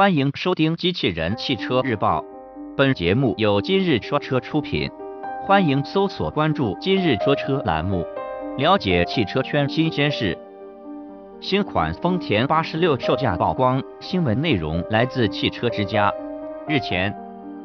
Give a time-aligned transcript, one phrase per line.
[0.00, 2.22] 欢迎收听《机器人汽车日报》，
[2.74, 4.90] 本节目由今日说车出品。
[5.46, 8.02] 欢迎搜索关注“今日说车”栏目，
[8.56, 10.38] 了解汽车圈新鲜事。
[11.38, 16.10] 新款丰田八十六售价曝光，新闻内容来自汽车之家。
[16.66, 17.14] 日前，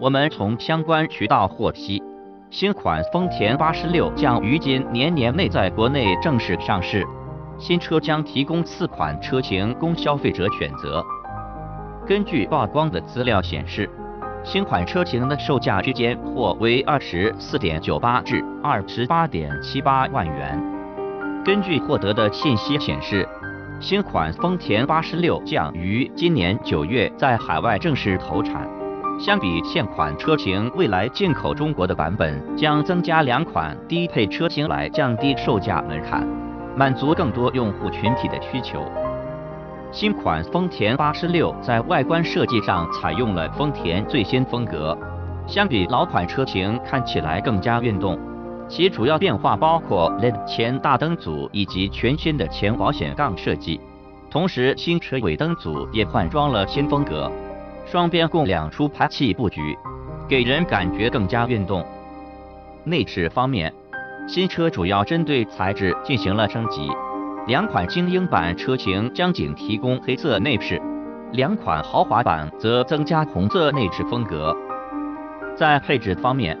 [0.00, 2.02] 我们从相关渠道获悉，
[2.50, 7.06] 新款丰田八十六将于今年年内在国内正式上市。
[7.58, 11.00] 新车将提供四款车型供消费者选择。
[12.06, 13.88] 根据曝光的资料显示，
[14.44, 20.62] 新款车型的售价区间或为二十四点九八至二十八点七八万元。
[21.42, 23.26] 根据获得的信息显示，
[23.80, 28.68] 新款丰田八十六将于今年九月在海外正式投产。
[29.18, 36.28] 相比现款车型，未来进口中国的版本将增加两款低配车型来降低售价门槛，
[36.76, 38.84] 满足更多用户群体的需求。
[39.94, 44.98] 新款丰田八十六在外观设计上采用了丰田最新风格，
[45.46, 48.18] 相比老款车型看起来更加运动。
[48.68, 53.80] 其主要变化包括 LED 前大灯组以及全新的前保险杠设计，
[54.28, 57.30] 同时新车尾灯组也换装了新风格，
[57.86, 59.78] 双边共两出排气布局，
[60.28, 61.86] 给人感觉更加运动。
[62.82, 63.72] 内饰方面，
[64.26, 66.90] 新车主要针对材质进行了升级。
[67.46, 70.80] 两款精英版车型将仅提供黑色内饰，
[71.32, 74.56] 两款豪华版则增加红色内饰风格。
[75.54, 76.58] 在配置方面，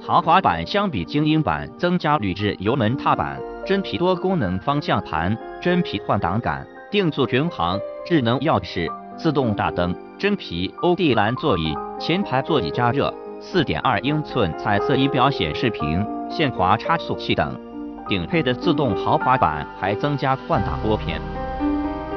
[0.00, 17.69] 豪华版相比精英版增加铝制油门踏板、真皮多功能方向盘、真皮换挡杆、定速巡航、智能钥匙、自动大灯、真皮欧蒂蓝座椅、前排座椅加热、4.2英寸彩色仪表显示屏、限滑差速器等。
[18.10, 21.20] 顶配的自动豪华版还增加换挡拨片。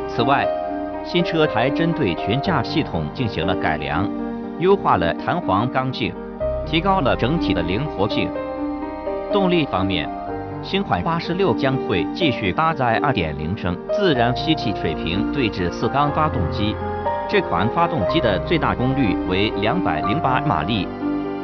[0.10, 0.44] 此外，
[1.06, 4.10] 新车还针对悬架系统进行了改良，
[4.58, 6.12] 优化了弹簧刚性，
[6.66, 8.28] 提高了整体的灵活性。
[9.32, 10.10] 动力方面，
[10.64, 16.76] 新款八十六将会继续搭载2.0升自然吸气水平对置四缸发动机，
[17.30, 20.88] 这款发动机的最大功率为208马力，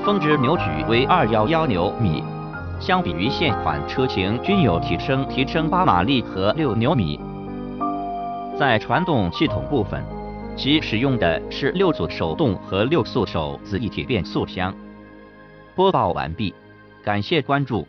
[0.04, 2.24] 峰值扭矩为211牛米。
[2.80, 7.20] 相比于现款车型，均有提升，提升八马力和六牛米。
[8.58, 10.02] 在传动系统部分，
[10.56, 14.74] 其使用的是六速手动和六速手自一体变速箱。
[15.76, 16.54] 播报完毕，
[17.04, 17.78] 感谢关注。